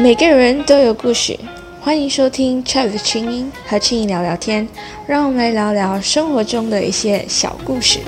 [0.00, 1.36] 每个人都有故事，
[1.80, 4.68] 欢迎收听 Chat 的清音和青音聊聊天，
[5.08, 7.98] 让我们来聊聊生活中的一些小故事。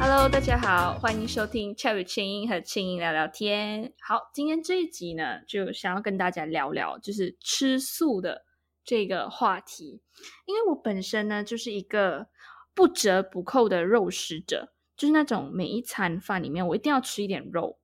[0.00, 3.92] Hello，大家好，欢迎收听 Chat 的清音和青音聊聊天。
[4.00, 8.46] 好，今天这一集呢，就想要跟大家聊聊，就是吃素的
[8.82, 10.00] 这个话题，
[10.46, 12.28] 因为我本身呢，就是一个。
[12.74, 17.78] 不折不扣的肉食者，就是那种每一餐饭里面我一定要吃一点肉，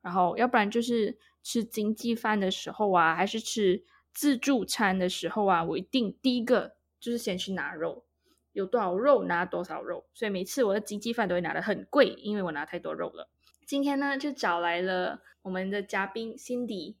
[0.00, 8.04] 然后要不然就是吃经济饭的时候啊，还是吃自助餐的时候啊，我一定第一个就是先去拿肉，
[8.52, 13.30] 有多少肉拿多少肉，所以每次我的经济饭都会拿的很贵，因为我拿太多肉了。
[13.66, 16.96] 今天呢，就找来了我们的嘉宾 Cindy，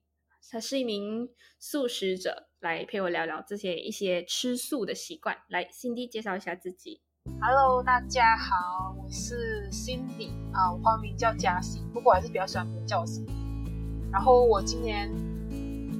[0.50, 5.38] 他是一名素食者，来陪我聊聊这些一些吃素的习惯。
[5.48, 7.00] 来，Cindy 介绍一下自己。
[7.38, 13.30] Hello，大家好，我是 Cindy 啊，我花名叫嘉欣，不过我还是比较喜欢别人叫我 Cindy。
[14.10, 15.10] 然后我今年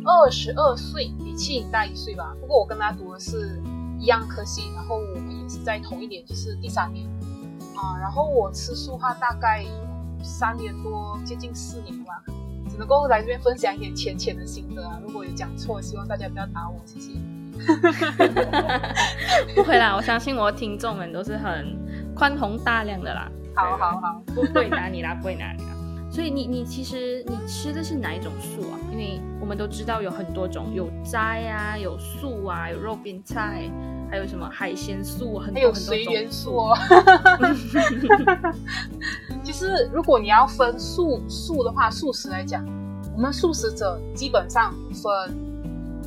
[0.04, 2.34] 二十二岁，比庆颖大一岁吧。
[2.40, 3.62] 不过我跟他读的是
[3.98, 7.06] 一样科系，然后我们也是在同一年，就是第三年
[7.76, 7.98] 啊。
[8.00, 9.64] 然后我吃素话大概
[10.22, 12.22] 三年多，接近四年吧，
[12.68, 15.00] 只能够来这边分享一点浅浅的心得啊。
[15.02, 17.12] 如果有讲错，希望大家不要打我，谢谢。
[19.54, 21.76] 不会啦，我相信我的听众们都是很
[22.14, 23.30] 宽宏大量的啦。
[23.54, 25.70] 好好好，不会打你啦，不会打你啦。
[26.10, 28.78] 所以你你其实你吃的是哪一种素啊？
[28.90, 33.70] 因为我们都知道有很多种，有斋啊，有素啊，有肉边菜，
[34.10, 36.76] 还有什么海鲜素，很多很多随缘素哦。
[39.44, 42.64] 其实如果你要分素素的话，素食来讲，
[43.14, 45.12] 我们素食者基本上分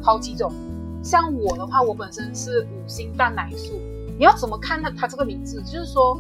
[0.02, 0.52] 好几种。
[1.04, 3.74] 像我的话，我本身是五星蛋奶素。
[4.18, 4.90] 你要怎么看它？
[4.92, 6.18] 它这个名字就是说，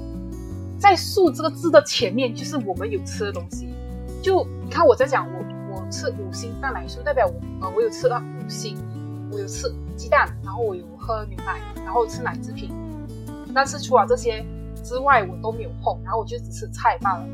[0.77, 3.69] 在“素”这个字的前面，就是我们有吃的东西。
[4.21, 8.77] 就你看我在讲，我我吃五星蛋奶素，代表我呃我有吃到五星，
[9.31, 12.71] 我有吃鸡蛋，然后我有喝牛奶，然后吃奶制品。
[13.53, 14.45] 但是除了这些
[14.83, 17.25] 之外，我都没有碰，然后我就只吃菜罢了。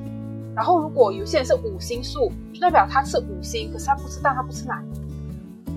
[0.53, 4.83] 然后如果有些人是五星素，就代表他吃五星，可是他不吃蛋，他不吃奶。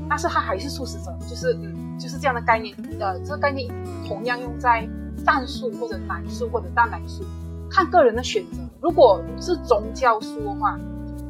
[0.09, 2.77] 但是他还是素食者，就是嗯，就是这样的概念。
[3.01, 3.73] 呃，这个概念
[4.07, 4.87] 同样用在
[5.25, 7.25] 蛋素或者奶素或者蛋奶素，
[7.71, 8.59] 看个人的选择。
[8.81, 10.79] 如果是宗教素的话，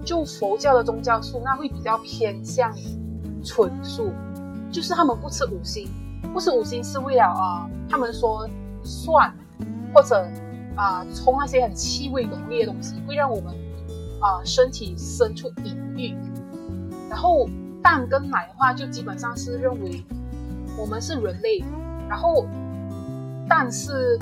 [0.05, 4.11] 就佛教的宗教素，那会比较偏向于纯素，
[4.71, 5.89] 就是他们不吃五星，
[6.33, 8.49] 不吃五星是为了啊，他们说
[8.83, 9.33] 蒜
[9.95, 10.27] 或者
[10.75, 13.55] 啊冲那些很气味浓烈的东西，会让我们
[14.21, 16.17] 啊身体生出隐喻，
[17.09, 17.49] 然后。
[17.83, 20.05] 蛋跟奶的话，就基本上是认为
[20.79, 21.63] 我们是人类，
[22.09, 22.47] 然后
[23.49, 24.19] 蛋是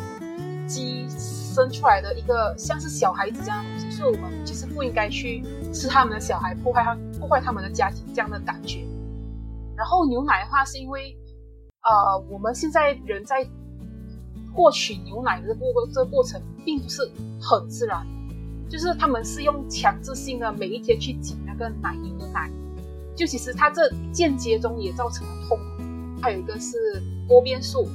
[0.67, 8.85] 鸡生出来的一个像是小孩子这样的东西，所以我们其实不应该去吃他们的小孩，破坏他破坏他们的家庭这样的感觉。
[9.77, 11.17] 然后牛奶的话，是因为
[11.83, 13.47] 呃我们现在人在
[14.55, 17.03] 获取牛奶的过这个过程并不是
[17.41, 18.07] 很自然，
[18.69, 22.51] 就是他们是用强制性的每一天去挤那个奶牛的奶。
[23.15, 25.65] 就其实它这间接中也造成了痛苦。
[26.23, 27.89] 还有一个是锅边素，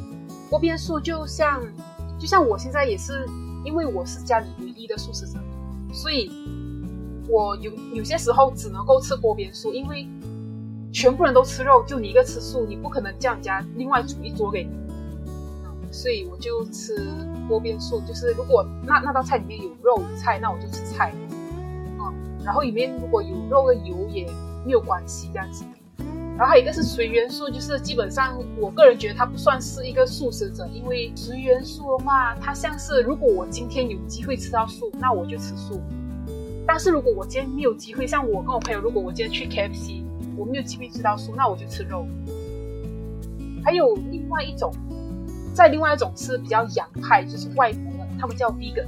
[0.49, 1.61] 锅边素就像
[2.17, 3.23] 就像我现在也是，
[3.63, 5.37] 因为我是家里唯一的素食者，
[5.93, 6.31] 所以
[7.29, 10.07] 我有有些时候只能够吃锅边素，因为
[10.91, 14.71] 全部人都吃肉，就你一个吃素，你不可能叫人家另外煮一桌给你，
[15.91, 16.95] 所以我就吃
[17.47, 18.01] 锅边素。
[18.07, 21.13] 就是如果那那道菜里面有肉有菜，那我就吃菜，
[21.99, 22.11] 嗯，
[22.43, 24.27] 然后里面如果有肉跟油也。
[24.65, 25.63] 没有关系这样子，
[26.37, 35.79] 然后还有一个是随缘素，就是基本上我个人觉得它不算是一个素食者，因为随缘素的话，它像是如果我今天有机会吃到素，那我就吃素；
[36.67, 40.03] 但是如果我今天没有机会，像我跟我朋友，如果我今天去 KFC，
[40.35, 42.05] 我没有机会吃到素，那我就吃肉。
[43.63, 44.73] 还有另外一种，
[45.53, 48.85] 在另外一种是比较洋派，就是外国的，他们叫 vegan，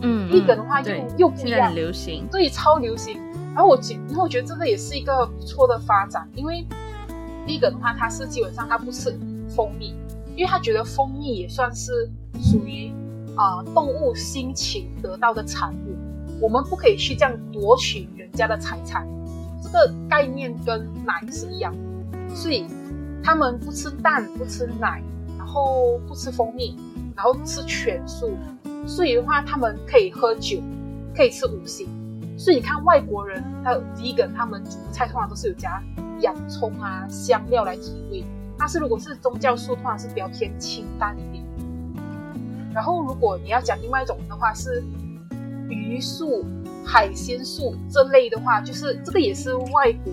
[0.00, 3.20] 嗯，vegan 的话又又不一样，流行，对，超流行。
[3.54, 6.66] 然后我觉，然后我觉得这个也是一个不错的发展，因为
[7.46, 9.14] 第一个的话，他是基本上他不吃
[9.48, 9.94] 蜂蜜，
[10.34, 12.10] 因为他觉得蜂蜜也算是
[12.40, 12.90] 属于
[13.36, 15.96] 啊动物心情得到的产物，
[16.40, 19.06] 我们不可以去这样夺取人家的财产，
[19.62, 21.74] 这个概念跟奶是一样，
[22.34, 22.66] 所以
[23.22, 25.02] 他们不吃蛋，不吃奶，
[25.36, 26.74] 然后不吃蜂蜜，
[27.14, 28.30] 然后吃全素，
[28.86, 30.58] 所以的话，他们可以喝酒，
[31.14, 31.86] 可以吃五星。
[32.42, 35.80] 所以你看，外国人他 vegan，他们煮的菜通常都是有加
[36.18, 38.24] 洋葱啊、香料来提味。
[38.58, 41.44] 但是如果是宗教素，通常是比较偏清淡一点。
[42.74, 44.82] 然后如果你要讲另外一种的话是
[45.68, 46.44] 鱼素、
[46.84, 50.12] 海鲜素这类的话，就是这个也是外国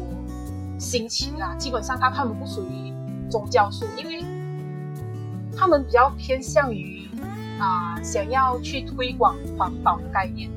[0.77, 1.55] 兴起啦。
[1.55, 2.93] 基本上它他们不属于
[3.27, 4.23] 宗教素，因为
[5.57, 7.09] 他们比较偏向于
[7.57, 10.47] 啊想要去推广环保的概念。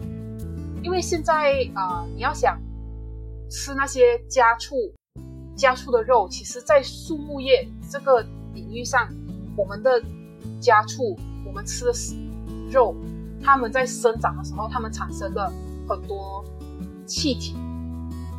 [0.83, 2.61] 因为现在啊你要想
[3.51, 4.75] 吃那些家畜。
[5.55, 8.23] 家畜的肉，其实，在畜牧业这个
[8.55, 9.07] 领域上，
[9.55, 10.03] 我们的
[10.59, 11.15] 家畜，
[11.45, 11.93] 我们吃的
[12.71, 12.97] 肉，
[13.45, 15.53] 它们在生长的时候，它们产生的
[15.87, 16.43] 很多
[17.07, 17.55] 气体，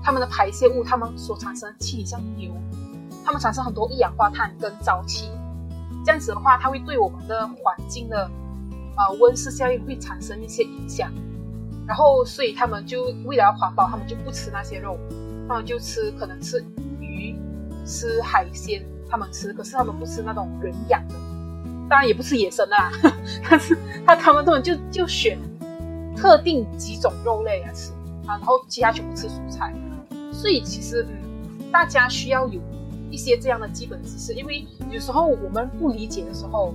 [0.04, 2.52] 它们的排泄物，它们所产生气体像牛，
[3.24, 5.30] 它们产生很多一氧化碳跟沼气，
[6.04, 8.30] 这样子的话，它会对我们的环境的
[8.98, 11.14] 呃温室效应会产生一些影响，
[11.88, 14.98] 然后，所以他们就为了环保，他们就不吃那些肉，
[15.48, 16.64] 他们就吃可能吃
[17.00, 17.36] 鱼。
[17.86, 21.16] 吃海鲜，他们吃，可是他们不吃那种人养的，
[21.90, 22.90] 当然也不吃野生的啦。
[23.50, 25.38] 但是他他们都就就选
[26.16, 27.92] 特定几种肉类来吃
[28.26, 29.74] 啊，然后其他全部吃蔬菜。
[30.32, 32.62] 所以其实嗯，大家需要有
[33.12, 36.74] 一些这样的基本知识，因为有时候我们不理解的时候，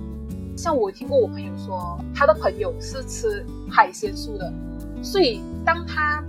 [0.55, 4.53] 像我听过我朋友说，他的朋友是吃海鲜素的，
[5.01, 6.23] 所以当他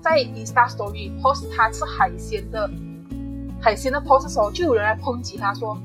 [0.00, 2.70] 在 Insta Story post 他吃海鲜的。
[3.58, 5.76] 海鲜的 post 时候，就有人来抨击他说：“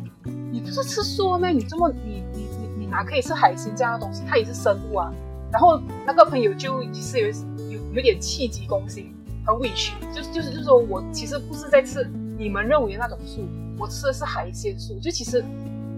[0.51, 1.49] 你不是吃素吗？
[1.49, 4.21] 你这么你你你你哪可以吃海鲜这样的东西？
[4.27, 5.11] 它也是生物啊。”
[5.51, 7.27] 然后那个朋友就其实有
[7.71, 9.11] 有有点气急攻心，
[9.47, 12.07] 很委屈，就是就是就是说我其实不是在吃
[12.37, 13.47] 你们认为的那种素，
[13.79, 14.99] 我吃的是海鲜素。
[14.99, 15.43] 就其实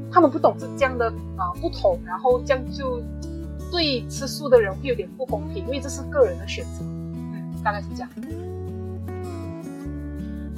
[0.10, 3.02] 他们不懂是这样的啊不同，然后这样就
[3.74, 6.84] 对吃素的人会有点不公平，因为这是个人的选择。
[6.84, 8.10] 嗯，大概是这样。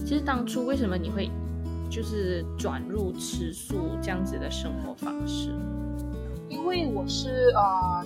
[0.05, 1.31] 其实当初为什么你会
[1.89, 5.49] 就是转入吃素这样子的生活方式？
[6.49, 8.05] 因为我是呃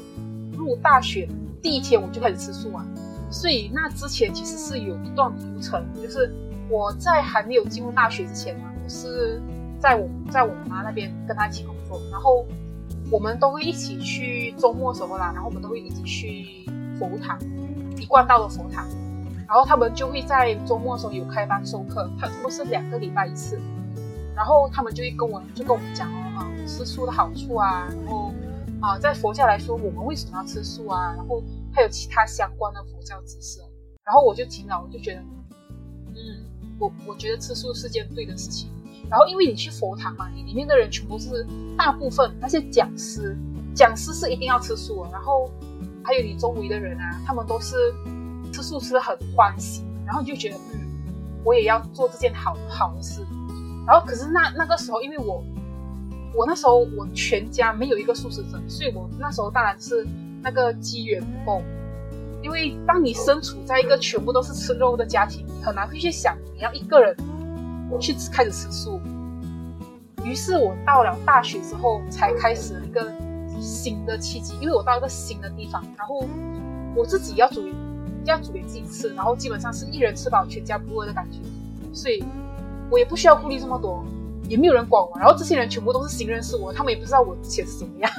[0.56, 1.28] 入大学
[1.60, 2.86] 第一天我就开始吃素啊，
[3.32, 6.32] 所以那之前其实是有一段流程，就是
[6.70, 9.42] 我在还没有进入大学之前呢，我是
[9.80, 12.46] 在我在我妈那边跟她一起工作，然后
[13.12, 16.66] 我们都会一起去周末什么啦，然后我们都会一起去
[17.00, 17.40] 佛堂，
[17.98, 18.88] 一贯道的佛堂。
[19.48, 23.60] 然后他们就会在周末的时候有开班授课，他都是两个礼拜一次。
[24.36, 28.32] 然后他们就会跟我就跟我们讲哦啊吃素的好处啊，然后
[28.80, 33.60] 啊在佛教来说我们为什么要吃素啊，然后还有其他相关的佛教知识。
[34.06, 35.22] 然后我就听了，我就觉得，
[36.14, 36.46] 嗯，
[36.80, 38.70] 我我觉得吃素是件对的事情。
[39.10, 41.46] 然后因为你去佛堂嘛，你里面的人全部是
[41.78, 43.38] 大部分那些讲师，
[43.76, 45.12] 讲师是一定要吃素的。
[45.12, 45.52] 然后
[46.04, 47.76] 还有你周围的人啊，他们都是。
[48.52, 50.80] 吃素吃的很欢喜，然后你就觉得嗯，
[51.44, 53.24] 我也要做这件好好的事。
[53.86, 55.44] 然后可是那那个时候，因为我
[56.34, 60.04] 我那时候我全家没有一个素食者，所以我那时候当然是
[60.42, 61.62] 那个机缘不够。
[62.42, 67.16] 因为当你身处在一个全部都是吃肉的家庭，很难会去想你要一个人
[67.90, 69.00] 我去开始吃素。
[70.24, 73.12] 于是我到了大学之后，才开始一个
[73.60, 76.26] 新的契机，因为我到一个新的地方，然后
[76.96, 77.64] 我自己要煮。
[78.26, 81.40] 要煮给自己吃，然后基本上是一人吃饱全家不饿的感觉，
[81.94, 82.24] 所以
[82.92, 84.04] 我也不需要顾虑这么多，
[84.48, 85.18] 也没有人管我。
[85.18, 88.12] 然后这些人全部都是新认识我，他们也不知道我之前是怎么样，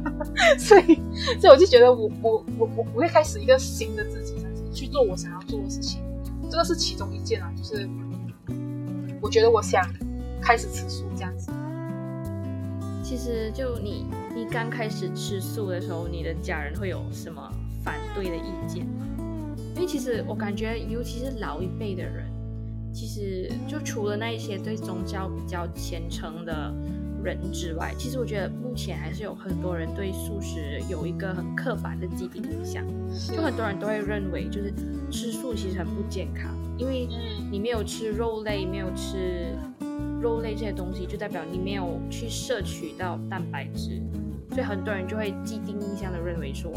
[0.56, 1.02] 所以
[1.38, 4.36] 所以我就觉得我我我我我会开始一个新的自己，
[4.72, 6.00] 去做我想要做的事情。
[6.48, 7.86] 这个是其中一件啊，就是
[9.20, 9.84] 我觉得我想
[10.40, 11.52] 开始吃素这样子。
[13.02, 17.52] 其实就你你刚开始吃素的时候，你的家人会有什么
[17.84, 19.06] 反对的意见吗？
[19.74, 22.24] 因为其实我感觉，尤其是老一辈的人，
[22.94, 26.72] 其实就除了那一些对宗教比较虔诚的
[27.22, 32.84] 人之外，其实我觉得目前还是有很多人对素食有一个很刻板的既定印象。
[33.34, 34.72] 就很多人都会认为，就是
[35.10, 37.08] 吃素其实很不健康，因为
[37.50, 39.52] 你没有吃肉类，没有吃
[40.20, 44.00] 肉类这些东西，就代表你没有去摄取到蛋白质，
[44.50, 46.70] 所以很多人就会既定印象的认为说，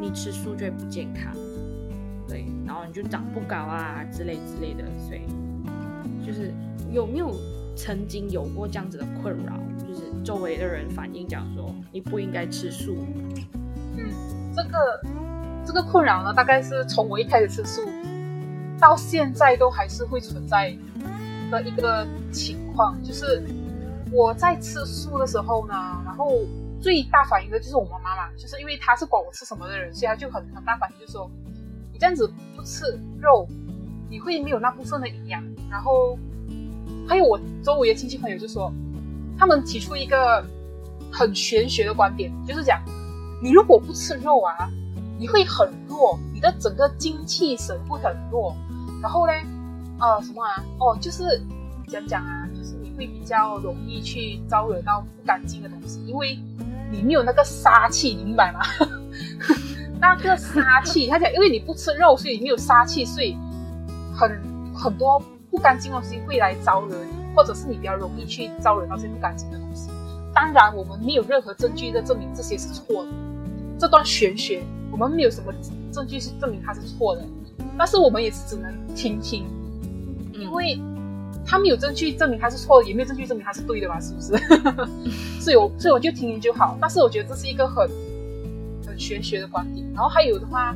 [0.00, 1.34] 你吃素就会不健康。
[2.28, 5.20] 对，然后你就长不高啊之类之类的，所以
[6.26, 6.52] 就是
[6.92, 7.34] 有没有
[7.76, 9.58] 曾经有过这样子的困扰？
[9.86, 12.96] 就是周围的人反映讲说你不应该吃素。
[13.96, 14.10] 嗯，
[14.54, 15.00] 这个
[15.66, 17.82] 这个困扰呢，大概是从我一开始吃素
[18.80, 20.76] 到现在都还是会存在
[21.50, 23.42] 的一个情况，就是
[24.10, 26.40] 我在吃素的时候呢，然后
[26.80, 31.30] 最大反应的就是我妈妈嘛，就是因为她是管我吃什么的人，所以她就很很大反应，就说。
[31.92, 33.46] 你这样子不吃肉，
[34.10, 35.40] 你会没有那部分的营养。
[35.70, 36.18] 然后
[37.06, 38.72] 还有我周围的亲戚朋友就说，
[39.38, 40.44] 他们提出一个
[41.12, 42.80] 很玄学的观点，就是讲
[43.42, 44.68] 你如果不吃肉啊，
[45.18, 48.54] 你会很弱，你的整个精气神会很弱。
[49.02, 49.32] 然后呢，
[50.00, 50.64] 呃，什么啊？
[50.78, 51.42] 哦，就是
[51.88, 56.38] 讲讲啊，就是你会比较容易去招惹到不干净的东西，因为
[56.90, 58.60] 你没有那个杀气，明白吗？
[60.00, 63.36] 那个杀气，他讲，因为你不吃肉，所以你没有杀气，所以
[64.14, 64.42] 很
[64.74, 65.22] 很多
[65.54, 69.88] 不干净的东西会来招惹你，或者是你比较容易去招惹到这些不干净的东西。
[70.34, 73.10] 当然，我们没有任何证据的证明这些是错的。
[73.78, 75.52] 这段玄学，我们没有什么
[75.92, 77.24] 证据是证明它是错的，
[77.78, 79.46] 但是我们也是只能听听，
[80.32, 80.76] 因为
[81.46, 84.00] 他们有证据证明它是错的，也没有证据证明它是对的吧？
[84.00, 84.36] 是不是？
[85.40, 86.76] 所以，我所以我就听听就好。
[86.80, 87.88] 但是我觉得这是一个很
[88.84, 89.86] 很玄学的观点。
[89.94, 90.74] 然后还有的话，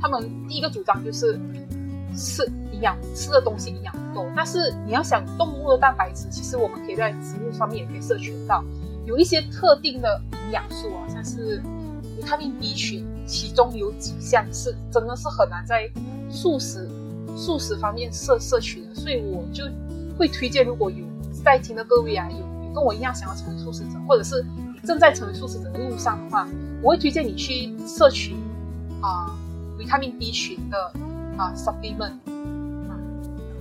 [0.00, 1.38] 他们第一个主张就是
[2.16, 4.26] 吃营养，吃的东西营养不够。
[4.36, 8.62] 但是你要想动物的蛋白质，其实我们可以在植物上面也可以摄取到，
[9.06, 11.62] 有一些特定的营养素啊，像是。
[12.14, 15.90] 维他命 B 群，其中有几项是真的是很难在
[16.28, 16.86] 素食
[17.34, 19.64] 素食方面摄摄取的，所以我就
[20.18, 21.06] 会推荐，如果有
[21.42, 24.44] 在听的各位啊，有有跟我一样想要成为素食者，或者是
[24.84, 26.46] 正在成为素食者的路上的话，
[26.82, 28.36] 我会推荐你去摄取
[29.00, 29.34] 啊
[29.78, 30.92] 维他命 B 群的
[31.38, 32.18] 啊 supplement，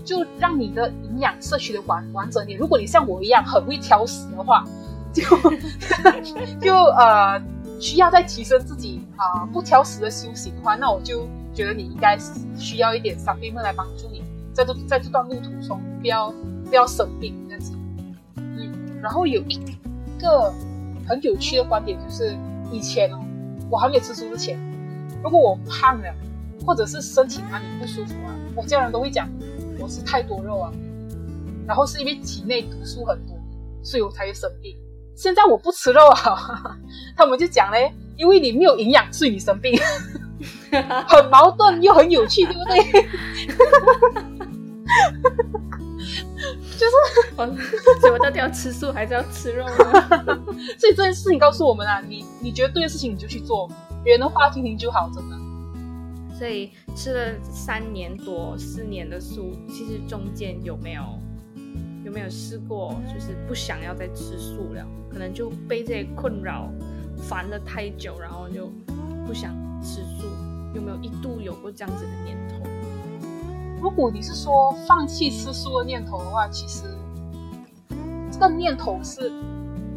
[0.04, 2.58] 就让你的营养摄取的完完整点。
[2.60, 4.64] 如果你像我一样很会挑食的话，
[5.14, 5.24] 就
[6.62, 7.42] 就呃。
[7.80, 12.16] 需要再提升自己啊不挑食的修行的话，那我就觉得你应该
[12.56, 14.22] 需要一点 supplement 来帮助你，
[14.54, 16.32] 在这在这段路途中不要
[16.70, 17.74] 不要生病这样子。
[18.36, 19.60] 嗯，然后有一
[20.20, 20.54] 个
[21.08, 22.38] 很有趣的观点就是，
[22.72, 23.18] 以前哦，
[23.68, 24.60] 我还没有吃素之前，
[25.24, 26.14] 如果我胖了，
[26.64, 29.28] 或者是身体哪里不舒服啊，我家人都会讲
[29.82, 30.72] 我吃太多肉啊，
[31.68, 33.36] 然后是因为体内毒素很多，
[33.84, 34.78] 所以我才会生病。
[35.16, 36.78] 现在我不吃肉啊，
[37.18, 39.78] 他们就讲嘞，因为你没有营养，所以你生病，
[41.08, 42.78] 很矛盾又很有趣，对不对？
[46.78, 46.94] 就是，
[48.00, 49.76] 所以我到底要吃素还是要吃肉呢？
[50.80, 53.70] 所以这件事情告诉我们啊，你你觉得对的事情你就去做，
[54.04, 55.41] 别人的话听听就好，真的。
[56.42, 61.04] 所以吃了三年多、四年的素，其实中间有没有？
[62.04, 64.84] 有没有试过，就是不想要再吃素了？
[65.08, 66.68] 可能就被这些困扰
[67.16, 68.72] 烦了太久，然后就
[69.24, 70.26] 不想吃素。
[70.74, 72.68] 有没有一度有过这样子的念头？
[73.80, 76.86] 如果你是说放弃吃素的念头的话，其实
[78.32, 79.32] 这个念头是，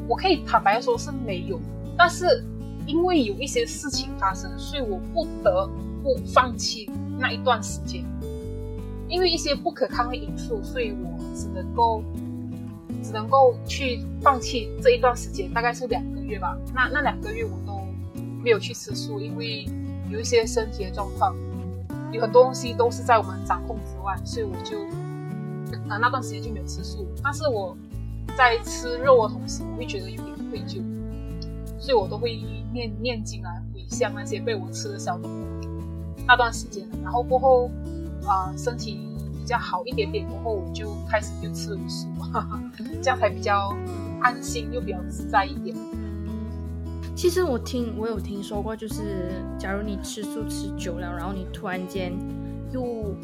[0.06, 1.58] 我可以坦白说是没有。
[1.96, 2.44] 但是
[2.86, 5.66] 因为有一些事情发生，所以我不得
[6.04, 8.04] 不放弃那一段时间。
[9.08, 12.02] 因为一些不可抗的因素，所以我只能够
[13.02, 16.56] 只能够去放弃这一段时间，大概是两个月吧。
[16.74, 17.80] 那那两个月我都
[18.42, 19.66] 没有去吃素，因为
[20.10, 21.34] 有一些身体的状况，
[22.12, 24.80] 有很多东西都是在我们掌控之外，所以我就
[25.88, 27.06] 啊那段时间就没有吃素。
[27.22, 27.76] 但是我
[28.36, 30.82] 在吃肉的同时，我会觉得有点愧疚，
[31.78, 32.42] 所以我都会
[32.72, 35.44] 念念经啊，回向那些被我吃的小动物。
[36.26, 37.70] 那段时间，然后过后。
[38.26, 39.06] 啊，身体
[39.38, 42.08] 比较好一点点过后，我就开始就吃素，
[43.02, 43.76] 这样才比较
[44.22, 45.76] 安心又比较自在一点。
[47.14, 52.14] 其实我听我有听说过，就是假如你吃素吃久了，然后你突然间
[52.72, 53.14] 又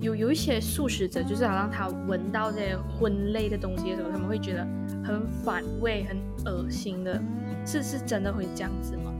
[0.00, 4.64] 有有一些素食者，就是好像他闻到这些荤类的东西的时候，他们会觉得
[5.04, 7.20] 很反胃、很恶心的，
[7.66, 9.12] 是是真的会这样子吗？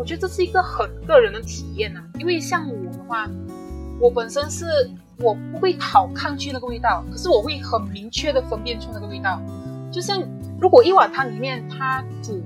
[0.00, 3.28] 我觉得这是一个很个人的体验呐，因为像我的话，
[4.00, 4.64] 我本身是
[5.18, 9.38] 我不会好抗拒那个味道，可是我会很明确的分辨出那个味道。
[9.92, 10.26] 就像
[10.58, 12.42] 如果一碗汤里面它煮，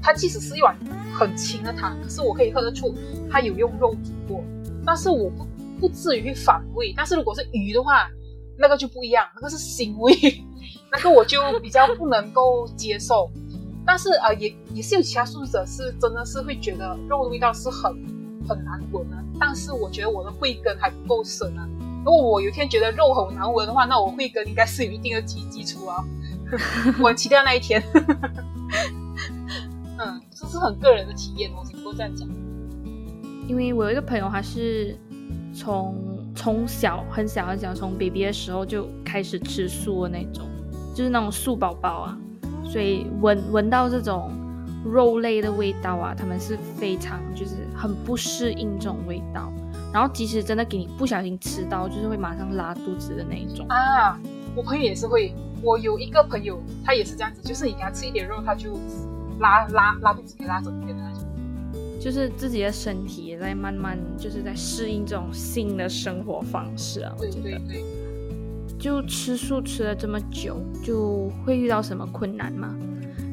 [0.00, 0.74] 它即使是一碗
[1.12, 2.94] 很清的汤，可是我可以喝得出
[3.30, 4.42] 它有用肉煮过，
[4.82, 5.46] 但是我不
[5.78, 6.94] 不至于反胃。
[6.96, 8.08] 但是如果是鱼的话，
[8.56, 10.14] 那个就不一样，那个是腥味，
[10.90, 13.30] 那个我就比较不能够接受。
[13.84, 17.92] 但是啊，也也是有其他素食者是真的是会觉得肉的味道是很
[18.48, 19.16] 很难闻的。
[19.40, 21.68] 但是我觉得我的慧根还不够深啊。
[22.04, 26.04] 如果我有一天觉得肉很难闻的话，那我慧根应该是有一定的基基础啊。
[27.00, 27.82] 我期待那一天。
[29.98, 32.28] 嗯，这是很个人的体验，我只能够这样讲。
[33.48, 34.96] 因为我有一个朋友，他是
[35.54, 35.94] 从
[36.34, 40.48] 从小很小很小，从 baby 的时候就开始吃素的那种，
[40.94, 42.18] 就是那种素宝宝啊。
[42.72, 44.30] 所以闻闻到这种
[44.82, 49.52] 肉类的味道啊，他们是非常就是很不适应这种味道。
[49.92, 54.18] 然后即使真的给你不小心吃到，就是会马上拉肚子的那一种啊。
[54.56, 58.72] 我朋友也是会，我有一个朋友，他也是这样子，就是你给他吃一点肉，他就
[59.38, 61.28] 拉拉拉肚子给拉整天的那种。
[62.00, 67.14] 就是自己的身体也在慢慢就是在适应这种新的生活方式啊。
[67.18, 67.84] 对对对。
[68.82, 72.76] 就吃素吃了这么久，就会遇到什么困难吗？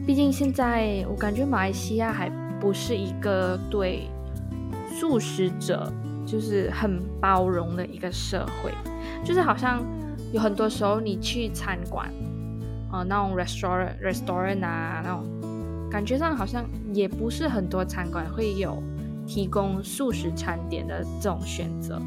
[0.05, 2.29] 毕竟现在我感觉马来西亚还
[2.59, 4.07] 不是一个对
[4.91, 5.91] 素食者
[6.23, 8.71] 就是很包容的一个社会，
[9.25, 9.83] 就是好像
[10.31, 12.13] 有很多时候你去餐馆，
[12.91, 15.25] 呃，那种 restaurant restaurant 啊，那种
[15.89, 16.63] 感觉上好像
[16.93, 18.83] 也不是很多餐馆会有
[19.25, 21.99] 提供素食餐点的这种选择，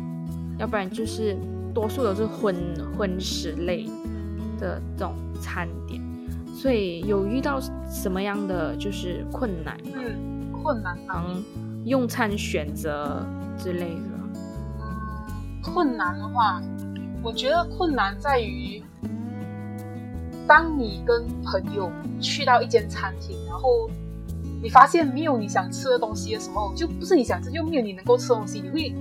[0.61, 1.37] 要不然就是。
[1.75, 2.55] 多数都是荤
[2.97, 3.87] 荤食类
[4.59, 6.01] 的这种餐点，
[6.55, 7.61] 所以有遇到
[7.91, 9.77] 什么样的就是困难？
[9.95, 11.43] 嗯，困难嗯，
[11.85, 13.25] 用餐选择
[13.59, 14.11] 之类的。
[14.81, 16.61] 嗯，困难的话，
[17.23, 18.83] 我觉得困难在于，
[20.47, 23.89] 当你跟朋友去到一间餐厅，然后
[24.63, 28.95] 你发现没有你想吃的东西的时候，就不是你想吃，就没有你能够吃的东西，你会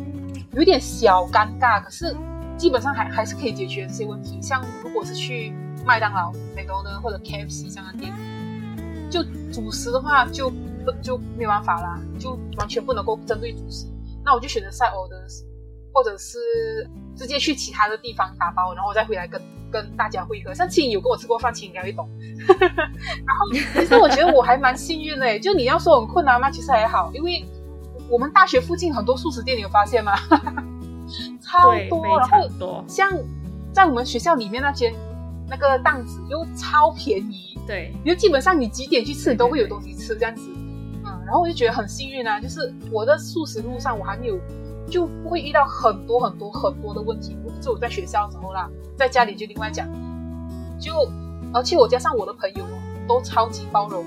[0.54, 1.84] 有点小尴尬。
[1.84, 2.16] 可是。
[2.62, 4.39] 基本上还还是可以解决这些问题。
[4.39, 5.51] 像如果是去
[5.84, 8.13] 麦当劳、美多呢，或者 KFC 这样的店，
[9.10, 10.48] 就主食的话就
[10.86, 13.88] 不就没有办法啦，就完全不能够针对主食。
[14.24, 15.44] 那我就选择 side orders，
[15.91, 16.38] 或者是
[17.18, 19.41] 直接去其他的地方打包，然后再回来跟
[19.72, 20.53] 跟大家会合。
[20.53, 22.08] 像青有跟我吃过饭，青应该会懂。
[22.48, 26.51] 然后其实我觉得我还蛮幸运的，就你要说很困难吗？
[26.51, 27.44] 其实还好，因为
[28.08, 30.13] 我们大学附近很多素食店，你有发现吗？
[31.51, 33.12] 超多，然后像
[33.74, 34.93] 在我们学校里面那些
[35.50, 40.50] 那个档子又超便宜，对，因为基本上你几点去吃，你都会有东西吃这样子，
[41.03, 44.39] 嗯，然后我就觉得很幸运啊，就是我的素食路上我还没有
[44.89, 49.86] 就不会遇到很多很多很多的问题，就我在学校的时候啦，在家里就另外讲，
[50.79, 50.93] 就
[51.53, 52.65] 而且我加上我的朋友
[53.08, 54.05] 都超级包容，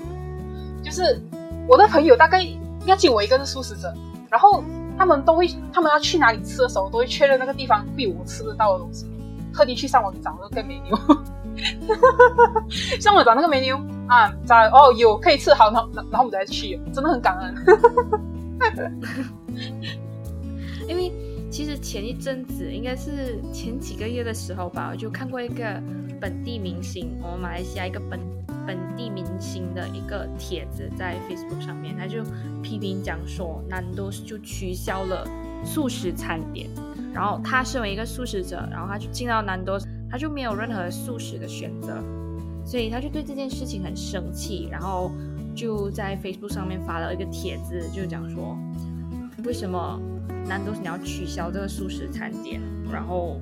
[0.83, 1.21] 就是
[1.67, 3.93] 我的朋友大概应该就我一个是素食者，
[4.31, 4.63] 然后。
[4.97, 9.05] 他们都会，他们要去哪里吃的时候，都会确认那个地方会有我吃得到的东西，
[9.53, 10.97] 特地去上网找那个美妞，
[12.99, 17.55] 上网找那个美妞啊，找哦有可以吃，好，然后然后我们再去，真的很感恩。
[20.87, 21.11] 因为
[21.49, 25.81] 其实前一阵子，应该是前几个月的时候吧，我就看过一个
[26.21, 28.19] 本地明星，我们马来西亚一个本。
[28.65, 32.23] 本地明星的一个帖子在 Facebook 上面，他就
[32.61, 35.27] 批评讲说，南都就取消了
[35.63, 36.69] 素食餐点，
[37.13, 39.77] 然后他身为一个素食者，然后他就进到南都，
[40.09, 42.03] 他就没有任何素食的选择，
[42.65, 45.11] 所以他就对这件事情很生气，然后
[45.55, 48.57] 就在 Facebook 上面发了一个帖子，就讲说，
[49.43, 49.99] 为什么
[50.47, 53.39] 南都你要取消这个素食餐点，然后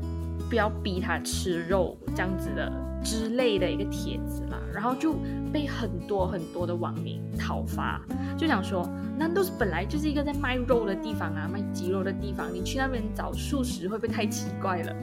[0.49, 2.71] 不要逼他吃肉这样子的。
[3.03, 5.13] 之类的一个帖子啦，然后就
[5.51, 8.01] 被很多很多的网民讨伐，
[8.37, 14.95] 就想说，那都是本来就是一个在卖肉的地方啊，卖鸡肉的地方，你去那边找素食会不会太奇怪了？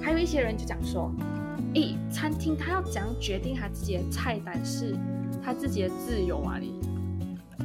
[0.00, 1.12] 还有一些人就讲说，
[1.74, 4.96] 诶，餐厅他要怎样决定他自己的菜单是
[5.44, 6.80] 他自己的自由啊，你，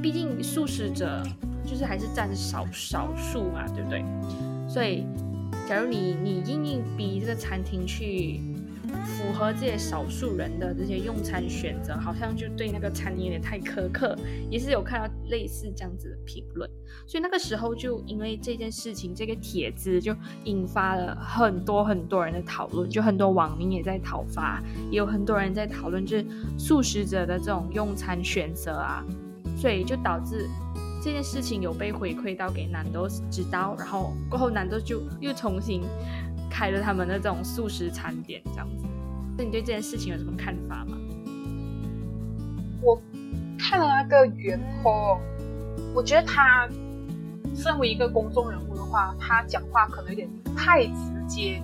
[0.01, 1.23] 毕竟素食者
[1.65, 4.03] 就是还是占少少数嘛，对不对？
[4.67, 5.05] 所以，
[5.67, 8.41] 假如你你硬硬逼这个餐厅去。
[9.05, 14.17] 符合这些少数人的这些用餐选择，好像就对那个餐厅有点太苛刻，
[14.49, 16.69] 也是有看到类似这样子的评论。
[17.05, 26.25] 所以那个时候就因为这件事情，这个帖子就引发了很多很多人的讨论，就很多网民也在讨伐，也有很多人在讨论就是
[26.57, 29.03] 素食者的这种用餐选择啊，
[29.57, 30.47] 所以就导致
[31.01, 35.81] 这件事情有被回馈到给南都知道，然后过后南都就又重新。
[36.49, 38.85] 开了他们的这种素食餐点，这样子，
[39.37, 40.97] 那你对这件事情有什么看法吗？
[42.81, 42.99] 我
[43.59, 45.19] 看了那个袁坡，
[45.93, 46.67] 我觉得他
[47.53, 50.93] 身为一个公众人物的话，他讲话可能有点太直
[51.27, 51.61] 接，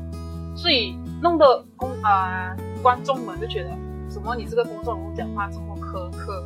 [0.54, 3.72] 所以弄得公啊观众们就觉得，
[4.10, 6.46] 怎么你这个公众人物讲话这么苛刻，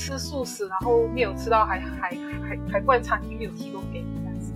[0.00, 2.08] 吃素食然后没有吃到，还还
[2.40, 4.50] 还还怪餐厅没有提供给你这样子。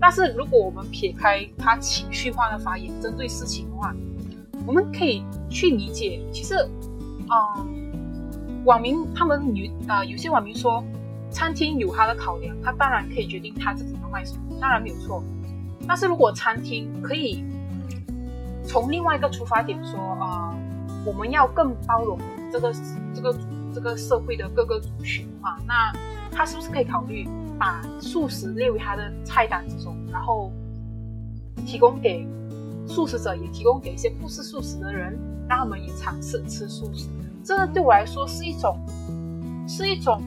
[0.00, 3.92] 但是如果我们撇开他情绪化的发言，针对事情的话，
[4.64, 6.54] 我们可以去理解，其实，
[7.28, 10.84] 嗯，网民他们有啊，有些网民说，
[11.28, 15.24] 餐厅有他的考量，他当然可以决定他自己要卖什么，当然没有错。
[15.88, 17.44] 但是如果餐厅可以
[18.64, 20.54] 从另外一个出发点说，啊，
[21.04, 22.16] 我们要更包容
[22.52, 22.72] 这个
[23.12, 23.36] 这个
[23.78, 25.92] 这个社会的各个族群的话，那
[26.32, 27.28] 他是不是可以考虑？
[27.56, 30.52] 把素食列为他的菜单之中，然后
[31.64, 32.26] 提供给
[32.88, 35.16] 素食者，也提供给一些不吃素食的人，
[35.48, 37.06] 让他们也尝试吃素食。
[37.44, 38.78] 这个对我来说是一种，
[39.68, 40.20] 是一种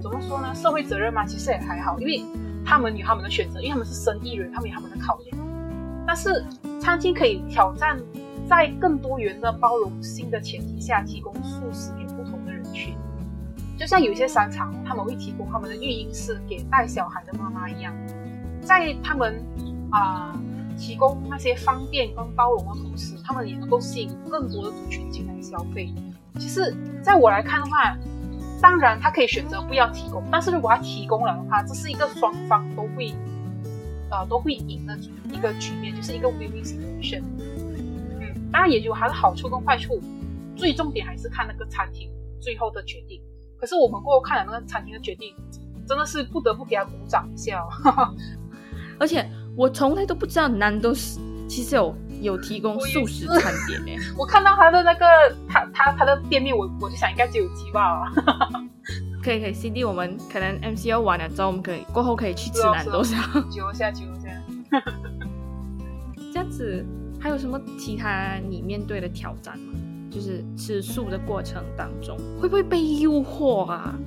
[0.00, 0.54] 怎么说呢？
[0.54, 2.24] 社会责任嘛，其实也还好，因为
[2.64, 5.36] 他们有他们的选择，因为他们是生意人，他们有他们的考验。
[6.06, 6.44] 但是
[6.80, 7.98] 餐厅可以挑战，
[8.48, 11.90] 在更多元的包容性的前提下，提供素食。
[13.78, 17.92] 就像有一些商场，他们会提供他们的育婴室给带小孩的妈妈一样，
[18.60, 19.42] 在他们
[19.90, 20.38] 啊
[20.78, 25.92] 提供那些方便跟包容的同时，他们也能够吸引更多的族群进来消费。
[26.38, 27.96] 其实，在我来看的话，
[28.60, 33.12] 当然他可以选择不要提供，但是如果他提供了的话，这是一个双方都会
[34.10, 34.96] 呃都会赢的
[35.32, 37.22] 一个局面，就是一个 win-win situation。
[38.20, 40.00] 嗯，当然也有它的好处跟坏处，
[40.56, 42.10] 最重点还是看那个餐厅
[42.40, 43.20] 最后的决定。
[43.64, 45.34] 可是我们过后看了那个餐厅的决定，
[45.88, 47.62] 真的是不得不给他鼓掌一下。
[47.82, 48.14] 哦
[49.00, 53.98] 而且我从来都不知道南都是其实有有提供素食餐点诶。
[54.18, 55.06] 我看到他的那个
[55.48, 58.12] 他他他的店面，我我就想应该只有鸡吧。
[59.24, 63.18] 可以可以，C D 我们可能 M C O 完了之后，我们可以过后可以去吃南都香。
[63.50, 64.28] 揪一下揪一下。
[66.34, 66.84] 这样子
[67.18, 69.72] 还有什么其他你面对的挑战吗？
[70.14, 73.98] 就是吃素的过程当中，会不会被诱惑啊？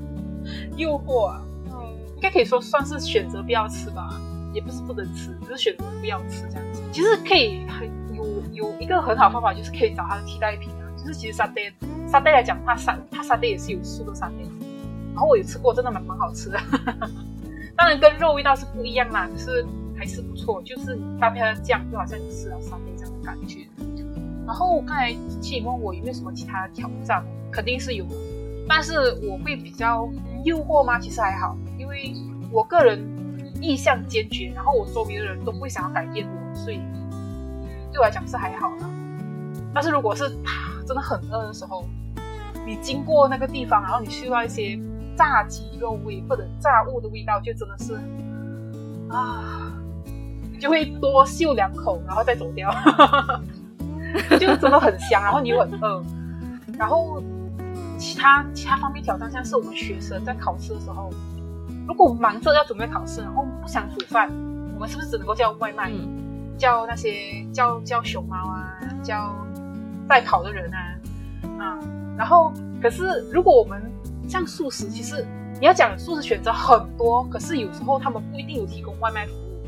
[0.78, 4.18] 诱惑啊，嗯，应该可以说算是选择不要吃吧，
[4.54, 6.82] 也不是不能吃，只是选择不要吃这样子。
[6.94, 10.88] 其实可以很有有一个很好方法，就是可以找它的替代品啊。
[10.98, 11.74] 就是其实沙爹
[12.10, 14.48] 沙爹来讲，它沙它沙爹也是有素的沙爹，
[15.14, 16.58] 然后我有吃过，真的蛮蛮好吃的。
[17.76, 19.66] 当然跟肉味道是不一样啦，可是
[19.98, 20.64] 还是不错。
[20.64, 23.68] 就是搭配它的酱，就好像你吃了沙爹这样的感觉。
[24.48, 28.06] 然后刚才气问我有没有什么其他的挑战，肯定是有，
[28.66, 28.98] 但是
[29.30, 30.10] 我会比较
[30.46, 30.98] 诱惑吗？
[30.98, 32.14] 其实还好，因为
[32.50, 33.06] 我个人
[33.62, 36.80] 意向坚决，然后我周围的人都不会想要改变我，所以
[37.92, 38.86] 对我来讲是还好的。
[39.74, 40.30] 但是如果是
[40.88, 41.84] 真的很饿的时候，
[42.66, 44.80] 你经过那个地方，然后你嗅到一些
[45.18, 47.96] 炸鸡肉味或者炸物的味道，就真的是
[49.10, 49.74] 啊，
[50.54, 52.74] 你就会多嗅两口，然后再走掉。
[54.40, 56.04] 就真的很香，然后你又很饿，
[56.78, 57.22] 然后
[57.98, 61.10] 其他其他方面挑战，像是我们学生在考试的时候，
[61.88, 64.30] 如果我们忙着要准备考试，然后不想煮饭，
[64.76, 65.92] 我们是不是只能够叫外卖，
[66.58, 69.36] 叫那些叫叫熊猫啊，叫
[70.08, 70.80] 代考的人啊，
[71.60, 71.80] 啊，
[72.18, 73.82] 然后可是如果我们
[74.28, 75.26] 像素食，其实
[75.60, 79.66] 你要讲素食选择很多，可是有时候他们不一定有提供外卖服务，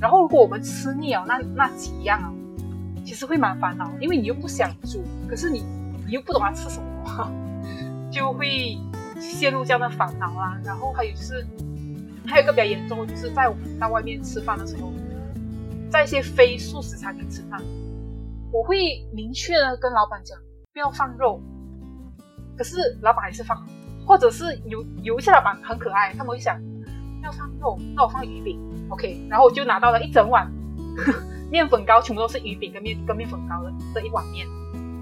[0.00, 2.32] 然后如果我们吃腻了那那几样啊。
[3.10, 5.64] 其实会蛮烦恼，因为你又不想煮，可是你
[6.06, 7.28] 你又不懂要吃什么，
[8.08, 8.78] 就会
[9.18, 10.56] 陷入这样的烦恼啦。
[10.64, 11.44] 然后还有就是，
[12.24, 14.92] 还有个比较严重的，就是在我们到外面吃饭的时候，
[15.90, 17.60] 在一些非素食餐厅吃饭，
[18.52, 20.38] 我会明确的跟老板讲
[20.72, 21.42] 不要放肉，
[22.56, 23.66] 可是老板还是放，
[24.06, 26.62] 或者是有有一些老板很可爱，他们会想
[27.24, 28.56] 要放肉，那我放鱼饼
[28.88, 30.48] ，OK，然后我就拿到了一整碗。
[31.50, 34.46] 面粉糕全部都是鱼饼跟面跟面粉糕的的一碗面，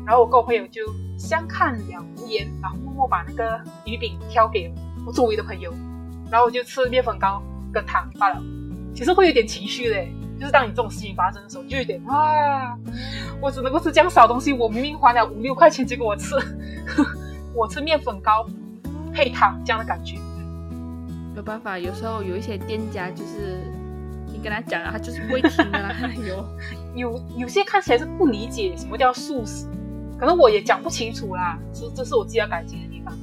[0.06, 0.82] 然后我跟我朋友就
[1.18, 4.72] 相看两无言，然后默默把那个鱼饼挑给
[5.06, 5.70] 我周围的朋友，
[6.30, 8.42] 然后我就吃面粉糕跟汤罢了。
[8.94, 12.76] 其实会有点情绪嘞，就是当你这种事情发生的时候，就有点啊，
[13.42, 16.34] 我只能够吃这样少东西，我明明花了五六块钱，结果我吃
[17.54, 18.48] 我吃面粉糕
[19.12, 20.16] 配汤这样的感觉。
[21.36, 23.60] 没办法，有时候有一些店家就是。
[24.42, 25.94] 跟他讲了，他就是不会听的啦。
[26.26, 26.44] 有
[26.94, 29.66] 有有些看起来是不理解什么叫素食，
[30.18, 31.58] 可能我也讲不清楚啦。
[31.72, 33.16] 这这是我自己要改进的地方。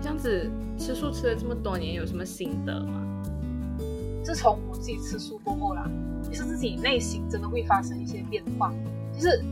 [0.00, 3.00] 这样子吃素吃了这么多年，有什么心得吗？
[4.24, 5.88] 自从我自己吃素过后啦，
[6.22, 8.72] 其实自己内心真的会发生一些变化。
[9.14, 9.44] 就是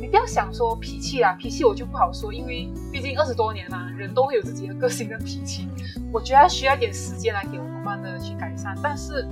[0.00, 5.68] 你不要想说脾气啦，脾气我就不好说，因为毕竟二十多年啦，人都会有自己的个性跟脾气。
[6.12, 9.26] 我觉得需要一点时间来给我慢慢的去改善，但是。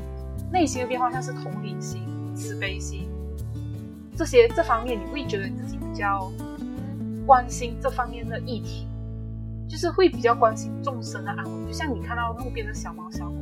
[0.52, 2.02] 内心的变化像是同理心、
[2.34, 3.08] 慈悲心
[4.16, 6.32] 这些这方面，你会觉得你自己比较
[7.26, 8.86] 关心这方面的议题，
[9.68, 11.66] 就是会比较关心众生的安危。
[11.66, 13.34] 就像你看到路边的小猫小狗，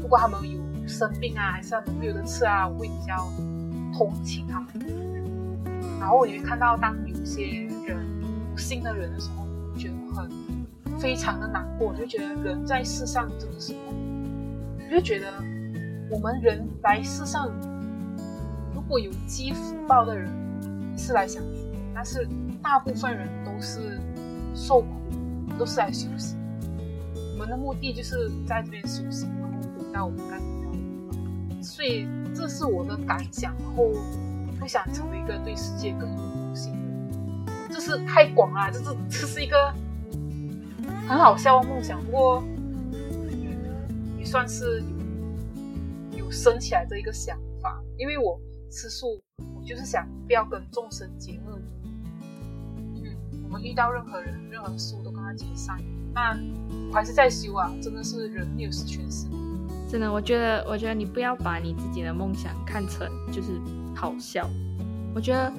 [0.00, 3.16] 如果他们有生病啊，还是他们没有的吃啊，我会比较
[3.96, 4.68] 同情他们。
[5.98, 8.06] 然后你会看到，当有些人
[8.52, 9.44] 不幸的人的时候，
[9.76, 10.30] 觉得很
[11.00, 15.26] 非常的难过，就觉得人在世上真的是，我就觉得。
[16.10, 17.48] 我们人来世上，
[18.74, 20.28] 如果有积福报的人
[20.98, 21.48] 是来享福，
[21.94, 22.28] 但是
[22.60, 24.00] 大部分人都是
[24.52, 24.88] 受苦，
[25.56, 26.36] 都是来修行。
[27.14, 31.62] 我们的目的就是在这边修行，然后回到我们该回到的地方。
[31.62, 33.92] 所以这是我的感想，然后
[34.58, 37.52] 不想成为一个对世界更有贡献的。
[37.70, 39.72] 这是太广了，这是这是一个
[41.06, 42.42] 很好笑的梦想，不过，
[44.18, 44.99] 也算是有
[46.30, 48.40] 升起来的一个想法，因为我
[48.70, 49.20] 吃素，
[49.56, 51.60] 我就是想不要跟众生结恶
[52.94, 55.76] 嗯，我们遇到任何人、任何事都跟他结善
[56.14, 56.38] 那
[56.88, 59.34] 我还是在修啊，真的是人没有十全十美。
[59.88, 63.60] 真的，我觉得，我觉得你不要把你自己的梦想看成就是
[63.94, 64.48] 好笑。
[65.14, 65.52] 我觉得，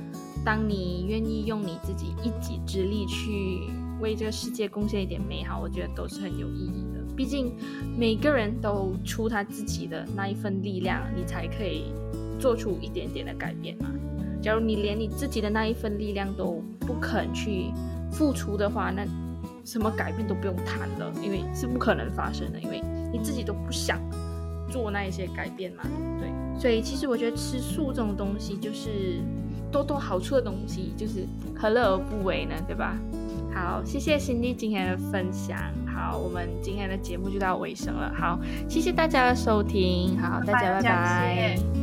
[0.46, 6.86] 当你愿意用你自己一己之力去为这个世界贡献一点美好，我觉得都是很有意义。
[7.22, 7.54] 毕竟
[7.96, 11.94] 每个人都出他自己的那一份力量，你才可以
[12.40, 13.92] 做出一点点的改变嘛。
[14.42, 17.72] 假如你连你自己的那一份力量都不肯去
[18.12, 19.06] 付出的话，那
[19.64, 22.82] 什么改变都不用谈了，因为是不可能发生的，因为
[23.14, 24.00] 你自己都不想
[24.68, 25.84] 做那一些改变嘛，
[26.20, 26.60] 对？
[26.60, 29.22] 所以其实我觉得吃素这种东西就是
[29.72, 32.98] 多多好处的东西，就是何乐而不为呢，对吧？
[33.54, 35.58] 好，谢谢新丽今天的分享。
[35.86, 38.14] 好，我们今天的节目就到尾声了。
[38.14, 40.18] 好，谢谢大家的收听。
[40.20, 41.81] 好，大家拜拜。